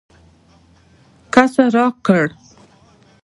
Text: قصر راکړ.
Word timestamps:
قصر 1.33 1.67
راکړ. 1.77 2.25